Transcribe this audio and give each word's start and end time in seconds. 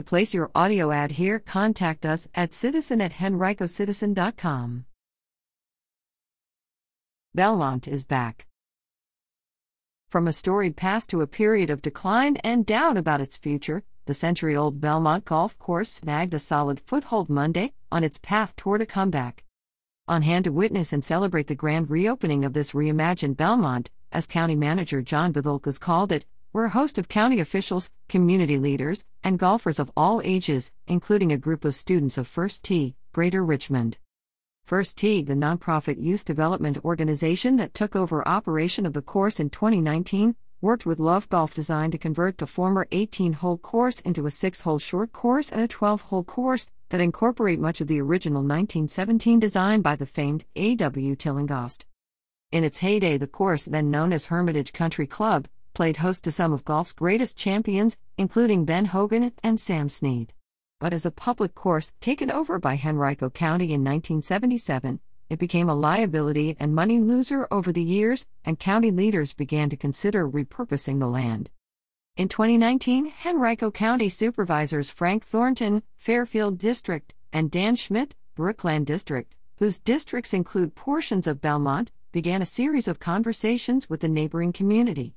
To 0.00 0.04
place 0.04 0.32
your 0.32 0.50
audio 0.54 0.92
ad 0.92 1.10
here, 1.10 1.38
contact 1.38 2.06
us 2.06 2.26
at 2.34 2.54
citizen 2.54 3.02
at 3.02 3.12
henricocitizen.com. 3.12 4.86
Belmont 7.34 7.86
is 7.86 8.06
back. 8.06 8.46
From 10.08 10.26
a 10.26 10.32
storied 10.32 10.74
past 10.74 11.10
to 11.10 11.20
a 11.20 11.26
period 11.26 11.68
of 11.68 11.82
decline 11.82 12.36
and 12.36 12.64
doubt 12.64 12.96
about 12.96 13.20
its 13.20 13.36
future, 13.36 13.82
the 14.06 14.14
century 14.14 14.56
old 14.56 14.80
Belmont 14.80 15.26
Golf 15.26 15.58
Course 15.58 15.90
snagged 15.90 16.32
a 16.32 16.38
solid 16.38 16.80
foothold 16.80 17.28
Monday 17.28 17.74
on 17.92 18.02
its 18.02 18.18
path 18.18 18.56
toward 18.56 18.80
a 18.80 18.86
comeback. 18.86 19.44
On 20.08 20.22
hand 20.22 20.44
to 20.44 20.50
witness 20.50 20.94
and 20.94 21.04
celebrate 21.04 21.48
the 21.48 21.54
grand 21.54 21.90
reopening 21.90 22.46
of 22.46 22.54
this 22.54 22.72
reimagined 22.72 23.36
Belmont, 23.36 23.90
as 24.12 24.26
County 24.26 24.56
Manager 24.56 25.02
John 25.02 25.30
Vithoulkas 25.34 25.78
called 25.78 26.10
it, 26.10 26.24
were 26.52 26.64
a 26.64 26.70
host 26.70 26.98
of 26.98 27.08
county 27.08 27.38
officials, 27.38 27.90
community 28.08 28.58
leaders, 28.58 29.04
and 29.22 29.38
golfers 29.38 29.78
of 29.78 29.90
all 29.96 30.20
ages, 30.24 30.72
including 30.88 31.30
a 31.30 31.38
group 31.38 31.64
of 31.64 31.74
students 31.74 32.18
of 32.18 32.26
First 32.26 32.64
Tee, 32.64 32.96
Greater 33.12 33.44
Richmond. 33.44 33.98
First 34.64 34.98
Tee, 34.98 35.22
the 35.22 35.34
nonprofit 35.34 36.02
youth 36.02 36.24
development 36.24 36.84
organization 36.84 37.56
that 37.56 37.72
took 37.72 37.94
over 37.94 38.26
operation 38.26 38.84
of 38.84 38.94
the 38.94 39.02
course 39.02 39.38
in 39.38 39.50
2019, 39.50 40.34
worked 40.60 40.84
with 40.84 40.98
Love 40.98 41.28
Golf 41.28 41.54
Design 41.54 41.90
to 41.92 41.98
convert 41.98 42.38
the 42.38 42.46
former 42.46 42.86
18 42.90 43.34
hole 43.34 43.56
course 43.56 44.00
into 44.00 44.26
a 44.26 44.30
6 44.30 44.60
hole 44.62 44.78
short 44.78 45.12
course 45.12 45.50
and 45.50 45.60
a 45.60 45.68
12 45.68 46.02
hole 46.02 46.24
course 46.24 46.68
that 46.90 47.00
incorporate 47.00 47.60
much 47.60 47.80
of 47.80 47.86
the 47.86 48.00
original 48.00 48.42
1917 48.42 49.38
design 49.38 49.80
by 49.80 49.94
the 49.94 50.04
famed 50.04 50.44
A.W. 50.56 51.14
Tillinghast. 51.14 51.86
In 52.52 52.64
its 52.64 52.80
heyday, 52.80 53.16
the 53.16 53.28
course, 53.28 53.64
then 53.64 53.90
known 53.90 54.12
as 54.12 54.26
Hermitage 54.26 54.72
Country 54.72 55.06
Club, 55.06 55.46
played 55.74 55.98
host 55.98 56.24
to 56.24 56.32
some 56.32 56.52
of 56.52 56.64
golf's 56.64 56.92
greatest 56.92 57.36
champions, 57.36 57.98
including 58.18 58.64
Ben 58.64 58.86
Hogan 58.86 59.32
and 59.42 59.58
Sam 59.58 59.88
Snead 59.88 60.32
but 60.80 60.94
as 60.94 61.04
a 61.04 61.10
public 61.10 61.54
course 61.54 61.92
taken 62.00 62.30
over 62.30 62.58
by 62.58 62.80
Henrico 62.82 63.28
County 63.28 63.66
in 63.66 63.84
1977, 63.84 64.98
it 65.28 65.38
became 65.38 65.68
a 65.68 65.74
liability 65.74 66.56
and 66.58 66.74
money 66.74 66.98
loser 66.98 67.46
over 67.50 67.70
the 67.70 67.82
years, 67.82 68.26
and 68.44 68.58
county 68.58 68.90
leaders 68.90 69.34
began 69.34 69.68
to 69.68 69.76
consider 69.76 70.28
repurposing 70.28 70.98
the 70.98 71.06
land. 71.06 71.50
In 72.16 72.28
2019, 72.28 73.12
Henrico 73.24 73.70
County 73.70 74.08
supervisors 74.08 74.90
Frank 74.90 75.24
Thornton, 75.24 75.82
Fairfield 75.96 76.58
District, 76.58 77.14
and 77.30 77.50
Dan 77.50 77.76
Schmidt, 77.76 78.16
Brookland 78.34 78.86
District, 78.86 79.36
whose 79.58 79.78
districts 79.78 80.32
include 80.32 80.74
portions 80.74 81.26
of 81.26 81.42
Belmont, 81.42 81.92
began 82.10 82.40
a 82.40 82.46
series 82.46 82.88
of 82.88 82.98
conversations 82.98 83.90
with 83.90 84.00
the 84.00 84.08
neighboring 84.08 84.52
community. 84.52 85.14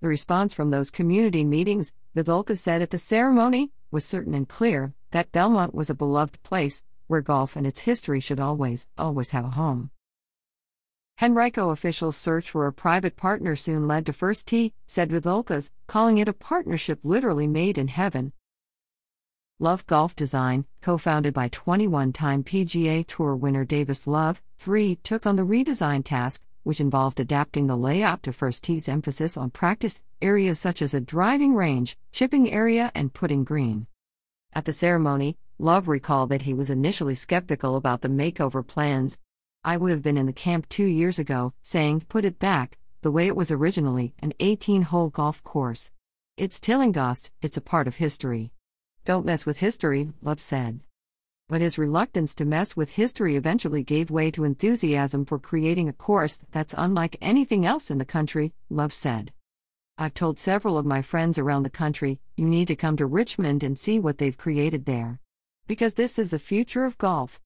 The 0.00 0.08
response 0.08 0.54
from 0.54 0.70
those 0.70 0.92
community 0.92 1.44
meetings, 1.44 1.92
Vithoulkas 2.14 2.58
said 2.58 2.82
at 2.82 2.90
the 2.90 2.98
ceremony, 2.98 3.72
was 3.90 4.04
certain 4.04 4.32
and 4.32 4.48
clear 4.48 4.94
that 5.10 5.32
Belmont 5.32 5.74
was 5.74 5.90
a 5.90 5.94
beloved 5.94 6.40
place 6.44 6.84
where 7.08 7.20
golf 7.20 7.56
and 7.56 7.66
its 7.66 7.80
history 7.80 8.20
should 8.20 8.38
always, 8.38 8.86
always 8.96 9.32
have 9.32 9.44
a 9.44 9.50
home. 9.50 9.90
Henrico 11.20 11.70
officials' 11.70 12.16
search 12.16 12.48
for 12.48 12.68
a 12.68 12.72
private 12.72 13.16
partner 13.16 13.56
soon 13.56 13.88
led 13.88 14.06
to 14.06 14.12
First 14.12 14.46
Tee, 14.46 14.72
said 14.86 15.10
Vithoulkas, 15.10 15.72
calling 15.88 16.18
it 16.18 16.28
a 16.28 16.32
partnership 16.32 17.00
literally 17.02 17.48
made 17.48 17.76
in 17.76 17.88
heaven. 17.88 18.32
Love 19.58 19.84
Golf 19.88 20.14
Design, 20.14 20.64
co 20.80 20.96
founded 20.96 21.34
by 21.34 21.48
21 21.48 22.12
time 22.12 22.44
PGA 22.44 23.04
Tour 23.04 23.34
winner 23.34 23.64
Davis 23.64 24.06
Love, 24.06 24.40
3 24.58 24.94
took 24.96 25.26
on 25.26 25.34
the 25.34 25.42
redesign 25.42 26.04
task, 26.04 26.44
which 26.62 26.80
involved 26.80 27.20
adapting 27.20 27.66
the 27.66 27.76
layout 27.76 28.22
to 28.22 28.32
First 28.32 28.64
Tee's 28.64 28.88
emphasis 28.88 29.36
on 29.36 29.50
practice 29.50 30.02
areas 30.20 30.58
such 30.58 30.82
as 30.82 30.94
a 30.94 31.00
driving 31.00 31.54
range, 31.54 31.96
chipping 32.12 32.50
area, 32.50 32.90
and 32.94 33.14
putting 33.14 33.44
green. 33.44 33.86
At 34.52 34.64
the 34.64 34.72
ceremony, 34.72 35.36
Love 35.58 35.88
recalled 35.88 36.30
that 36.30 36.42
he 36.42 36.54
was 36.54 36.70
initially 36.70 37.14
skeptical 37.14 37.76
about 37.76 38.00
the 38.00 38.08
makeover 38.08 38.66
plans. 38.66 39.18
I 39.64 39.76
would 39.76 39.90
have 39.90 40.02
been 40.02 40.16
in 40.16 40.26
the 40.26 40.32
camp 40.32 40.68
two 40.68 40.86
years 40.86 41.18
ago, 41.18 41.52
saying, 41.62 42.06
put 42.08 42.24
it 42.24 42.38
back, 42.38 42.78
the 43.02 43.10
way 43.10 43.26
it 43.26 43.36
was 43.36 43.50
originally 43.50 44.14
an 44.20 44.32
18 44.40 44.82
hole 44.82 45.10
golf 45.10 45.42
course. 45.44 45.92
It's 46.36 46.60
Tillinghast, 46.60 47.30
it's 47.42 47.56
a 47.56 47.60
part 47.60 47.88
of 47.88 47.96
history. 47.96 48.52
Don't 49.04 49.26
mess 49.26 49.46
with 49.46 49.58
history, 49.58 50.12
Love 50.22 50.40
said 50.40 50.80
but 51.48 51.62
his 51.62 51.78
reluctance 51.78 52.34
to 52.34 52.44
mess 52.44 52.76
with 52.76 52.90
history 52.90 53.34
eventually 53.34 53.82
gave 53.82 54.10
way 54.10 54.30
to 54.30 54.44
enthusiasm 54.44 55.24
for 55.24 55.38
creating 55.38 55.88
a 55.88 55.92
course 55.92 56.38
that's 56.52 56.74
unlike 56.76 57.16
anything 57.22 57.64
else 57.64 57.90
in 57.90 57.98
the 57.98 58.04
country, 58.04 58.52
Love 58.68 58.92
said. 58.92 59.32
I've 59.96 60.14
told 60.14 60.38
several 60.38 60.78
of 60.78 60.86
my 60.86 61.02
friends 61.02 61.38
around 61.38 61.64
the 61.64 61.70
country, 61.70 62.20
you 62.36 62.46
need 62.46 62.68
to 62.68 62.76
come 62.76 62.96
to 62.98 63.06
Richmond 63.06 63.62
and 63.62 63.78
see 63.78 63.98
what 63.98 64.18
they've 64.18 64.36
created 64.36 64.84
there. 64.84 65.20
Because 65.66 65.94
this 65.94 66.18
is 66.18 66.30
the 66.30 66.38
future 66.38 66.84
of 66.84 66.98
golf. 66.98 67.40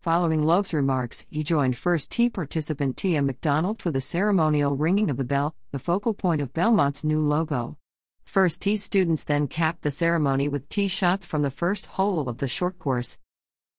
Following 0.00 0.42
Love's 0.42 0.74
remarks, 0.74 1.24
he 1.30 1.42
joined 1.42 1.78
First 1.78 2.10
Tee 2.10 2.28
participant 2.28 2.98
Tia 2.98 3.22
McDonald 3.22 3.80
for 3.80 3.90
the 3.90 4.02
ceremonial 4.02 4.76
ringing 4.76 5.08
of 5.08 5.16
the 5.16 5.24
bell, 5.24 5.54
the 5.72 5.78
focal 5.78 6.12
point 6.12 6.42
of 6.42 6.52
Belmont's 6.52 7.02
new 7.02 7.20
logo. 7.20 7.78
First 8.24 8.62
tee 8.62 8.76
students 8.76 9.24
then 9.24 9.46
capped 9.46 9.82
the 9.82 9.90
ceremony 9.90 10.48
with 10.48 10.68
tee 10.68 10.88
shots 10.88 11.24
from 11.24 11.42
the 11.42 11.50
first 11.50 11.86
hole 11.86 12.28
of 12.28 12.38
the 12.38 12.48
short 12.48 12.78
course. 12.78 13.18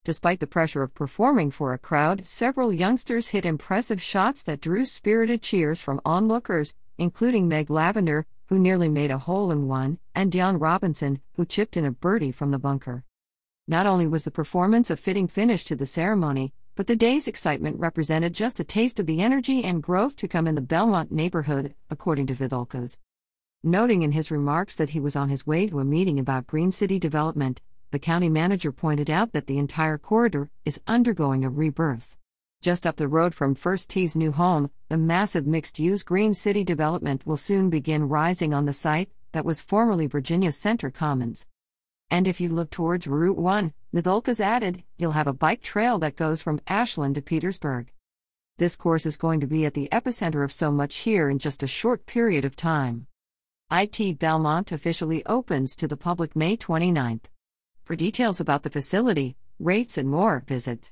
Despite 0.05 0.39
the 0.39 0.47
pressure 0.47 0.83
of 0.83 0.93
performing 0.93 1.51
for 1.51 1.73
a 1.73 1.79
crowd, 1.79 2.25
several 2.25 2.71
youngsters 2.71 3.29
hit 3.29 3.45
impressive 3.45 4.01
shots 4.01 4.43
that 4.43 4.61
drew 4.61 4.85
spirited 4.85 5.41
cheers 5.41 5.81
from 5.81 5.99
onlookers, 6.05 6.75
including 6.97 7.47
Meg 7.47 7.69
Lavender, 7.69 8.25
who 8.45 8.59
nearly 8.59 8.87
made 8.87 9.11
a 9.11 9.17
hole 9.17 9.51
in 9.51 9.67
one, 9.67 9.97
and 10.13 10.31
Dion 10.31 10.59
Robinson, 10.59 11.19
who 11.33 11.45
chipped 11.45 11.75
in 11.75 11.85
a 11.85 11.91
birdie 11.91 12.31
from 12.31 12.51
the 12.51 12.59
bunker. 12.59 13.03
Not 13.67 13.87
only 13.87 14.05
was 14.05 14.23
the 14.23 14.31
performance 14.31 14.91
a 14.91 14.95
fitting 14.95 15.27
finish 15.27 15.65
to 15.65 15.75
the 15.75 15.87
ceremony, 15.87 16.53
but 16.75 16.85
the 16.85 16.95
day's 16.95 17.27
excitement 17.27 17.79
represented 17.79 18.33
just 18.33 18.59
a 18.59 18.63
taste 18.63 18.99
of 18.99 19.07
the 19.07 19.21
energy 19.21 19.63
and 19.63 19.81
growth 19.81 20.15
to 20.17 20.27
come 20.27 20.45
in 20.45 20.53
the 20.53 20.61
Belmont 20.61 21.11
neighborhood, 21.11 21.73
according 21.89 22.27
to 22.27 22.35
Vithoulkas. 22.35 22.99
Noting 23.67 24.03
in 24.03 24.11
his 24.11 24.29
remarks 24.29 24.75
that 24.75 24.91
he 24.91 24.99
was 24.99 25.15
on 25.15 25.29
his 25.29 25.47
way 25.47 25.65
to 25.65 25.79
a 25.79 25.83
meeting 25.83 26.19
about 26.19 26.45
Green 26.45 26.71
City 26.71 26.99
development, 26.99 27.61
the 27.89 27.97
county 27.97 28.29
manager 28.29 28.71
pointed 28.71 29.09
out 29.09 29.33
that 29.33 29.47
the 29.47 29.57
entire 29.57 29.97
corridor 29.97 30.51
is 30.65 30.79
undergoing 30.85 31.43
a 31.43 31.49
rebirth. 31.49 32.15
Just 32.61 32.85
up 32.85 32.97
the 32.97 33.07
road 33.07 33.33
from 33.33 33.55
First 33.55 33.89
Tee's 33.89 34.15
new 34.15 34.31
home, 34.31 34.69
the 34.87 34.99
massive 34.99 35.47
mixed 35.47 35.79
use 35.79 36.03
Green 36.03 36.35
City 36.35 36.63
development 36.63 37.25
will 37.25 37.37
soon 37.37 37.71
begin 37.71 38.07
rising 38.07 38.53
on 38.53 38.65
the 38.65 38.71
site 38.71 39.09
that 39.31 39.45
was 39.45 39.61
formerly 39.61 40.05
Virginia 40.05 40.51
Center 40.51 40.91
Commons. 40.91 41.47
And 42.11 42.27
if 42.27 42.39
you 42.39 42.49
look 42.49 42.69
towards 42.69 43.07
Route 43.07 43.35
1, 43.35 43.73
Vithoulkas 43.95 44.39
added, 44.39 44.83
you'll 44.99 45.13
have 45.13 45.25
a 45.25 45.33
bike 45.33 45.63
trail 45.63 45.97
that 45.97 46.17
goes 46.17 46.39
from 46.39 46.61
Ashland 46.67 47.15
to 47.15 47.21
Petersburg. 47.23 47.91
This 48.59 48.75
course 48.75 49.07
is 49.07 49.17
going 49.17 49.39
to 49.39 49.47
be 49.47 49.65
at 49.65 49.73
the 49.73 49.89
epicenter 49.91 50.43
of 50.43 50.53
so 50.53 50.71
much 50.71 50.97
here 50.97 51.31
in 51.31 51.39
just 51.39 51.63
a 51.63 51.67
short 51.67 52.05
period 52.05 52.45
of 52.45 52.55
time. 52.55 53.07
IT 53.77 54.19
Belmont 54.19 54.71
officially 54.71 55.25
opens 55.25 55.75
to 55.75 55.85
the 55.85 55.97
public 55.97 56.33
May 56.33 56.55
29th. 56.55 57.25
For 57.83 57.97
details 57.97 58.39
about 58.39 58.63
the 58.63 58.69
facility, 58.69 59.35
rates, 59.59 59.97
and 59.97 60.09
more, 60.09 60.45
visit 60.47 60.91